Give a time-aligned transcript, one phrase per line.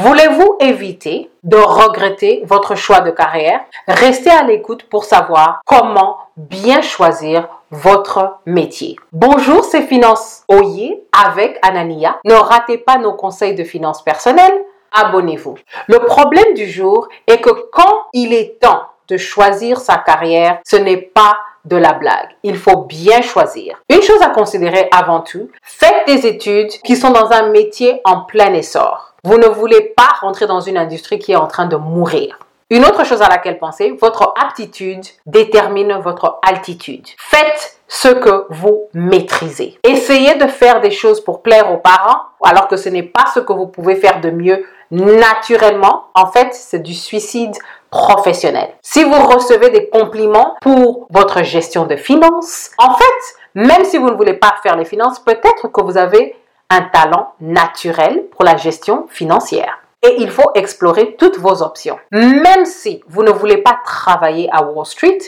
[0.00, 3.62] Voulez-vous éviter de regretter votre choix de carrière?
[3.88, 8.94] Restez à l'écoute pour savoir comment bien choisir votre métier.
[9.10, 12.20] Bonjour, c'est Finance Oyer avec Anania.
[12.24, 14.64] Ne ratez pas nos conseils de finances personnelles.
[14.92, 15.56] Abonnez-vous.
[15.88, 20.76] Le problème du jour est que quand il est temps de choisir sa carrière, ce
[20.76, 22.36] n'est pas de la blague.
[22.44, 23.82] Il faut bien choisir.
[23.90, 28.20] Une chose à considérer avant tout, faites des études qui sont dans un métier en
[28.20, 29.07] plein essor.
[29.24, 32.38] Vous ne voulez pas rentrer dans une industrie qui est en train de mourir.
[32.70, 37.06] Une autre chose à laquelle penser, votre aptitude détermine votre altitude.
[37.16, 39.78] Faites ce que vous maîtrisez.
[39.82, 43.40] Essayez de faire des choses pour plaire aux parents alors que ce n'est pas ce
[43.40, 46.04] que vous pouvez faire de mieux naturellement.
[46.14, 47.56] En fait, c'est du suicide
[47.90, 48.68] professionnel.
[48.82, 54.10] Si vous recevez des compliments pour votre gestion de finances, en fait, même si vous
[54.10, 56.36] ne voulez pas faire les finances, peut-être que vous avez
[56.70, 59.78] un talent naturel pour la gestion financière.
[60.02, 61.98] Et il faut explorer toutes vos options.
[62.12, 65.18] Même si vous ne voulez pas travailler à Wall Street,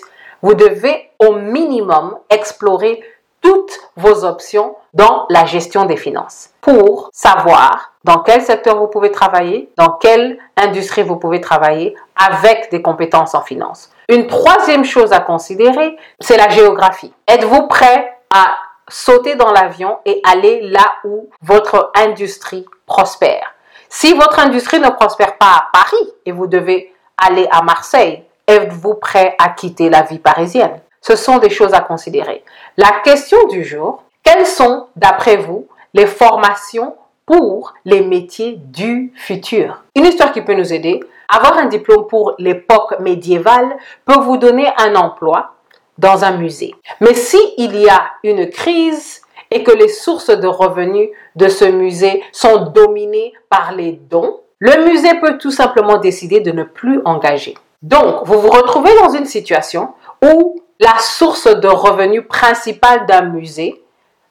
[0.43, 3.03] vous devez au minimum explorer
[3.41, 9.11] toutes vos options dans la gestion des finances pour savoir dans quel secteur vous pouvez
[9.11, 13.91] travailler, dans quelle industrie vous pouvez travailler avec des compétences en finance.
[14.09, 17.13] Une troisième chose à considérer, c'est la géographie.
[17.27, 18.57] Êtes-vous prêt à
[18.91, 23.55] sauter dans l'avion et aller là où votre industrie prospère
[23.89, 28.95] Si votre industrie ne prospère pas à Paris et vous devez aller à Marseille, êtes-vous
[28.95, 30.81] prêt à quitter la vie parisienne?
[31.01, 32.45] Ce sont des choses à considérer.
[32.77, 36.95] La question du jour, quelles sont, d'après vous, les formations
[37.25, 39.83] pour les métiers du futur?
[39.95, 41.01] Une histoire qui peut nous aider.
[41.29, 45.55] Avoir un diplôme pour l'époque médiévale peut vous donner un emploi
[46.01, 46.75] dans un musée.
[47.01, 49.21] Mais s'il y a une crise
[49.51, 54.87] et que les sources de revenus de ce musée sont dominées par les dons, le
[54.87, 57.55] musée peut tout simplement décider de ne plus engager.
[57.83, 59.91] Donc, vous vous retrouvez dans une situation
[60.23, 63.83] où la source de revenus principale d'un musée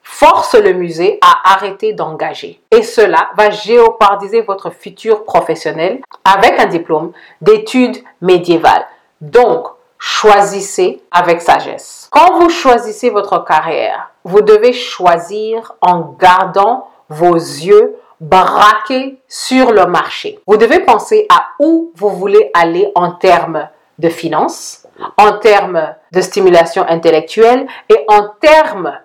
[0.02, 2.60] force le musée à arrêter d'engager.
[2.70, 8.86] Et cela va géopardiser votre futur professionnel avec un diplôme d'études médiévales.
[9.20, 9.68] Donc,
[10.00, 12.08] choisissez avec sagesse.
[12.10, 19.86] Quand vous choisissez votre carrière, vous devez choisir en gardant vos yeux braqués sur le
[19.86, 20.40] marché.
[20.46, 23.68] Vous devez penser à où vous voulez aller en termes
[23.98, 24.86] de finances,
[25.18, 28.98] en termes de stimulation intellectuelle et en termes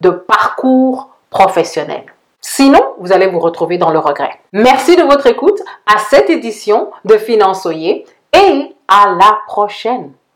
[0.00, 2.04] de parcours professionnel.
[2.40, 4.40] Sinon, vous allez vous retrouver dans le regret.
[4.52, 10.12] Merci de votre écoute à cette édition de Finançoyer et à la prochaine.